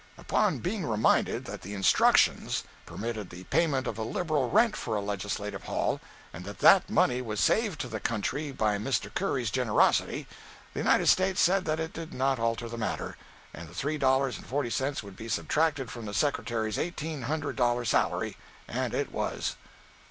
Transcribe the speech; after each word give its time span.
Upon 0.17 0.57
being 0.57 0.83
reminded 0.83 1.45
that 1.45 1.61
the 1.61 1.75
"instructions" 1.75 2.63
permitted 2.87 3.29
the 3.29 3.43
payment 3.43 3.85
of 3.85 3.99
a 3.99 4.03
liberal 4.03 4.49
rent 4.49 4.75
for 4.75 4.95
a 4.95 4.99
legislative 4.99 5.65
hall, 5.65 6.01
and 6.33 6.43
that 6.43 6.57
that 6.57 6.89
money 6.89 7.21
was 7.21 7.39
saved 7.39 7.79
to 7.81 7.87
the 7.87 7.99
country 7.99 8.51
by 8.51 8.79
Mr. 8.79 9.13
Curry's 9.13 9.51
generosity, 9.51 10.25
the 10.73 10.79
United 10.79 11.05
States 11.05 11.39
said 11.39 11.65
that 11.65 11.93
did 11.93 12.15
not 12.15 12.39
alter 12.39 12.67
the 12.67 12.79
matter, 12.79 13.15
and 13.53 13.67
the 13.69 13.75
three 13.75 13.99
dollars 13.99 14.37
and 14.37 14.47
forty 14.47 14.71
cents 14.71 15.03
would 15.03 15.15
be 15.15 15.29
subtracted 15.29 15.91
from 15.91 16.07
the 16.07 16.15
Secretary's 16.15 16.79
eighteen 16.79 17.21
hundred 17.21 17.55
dollar 17.55 17.85
salary—and 17.85 18.95
it 18.95 19.11
was! 19.11 19.55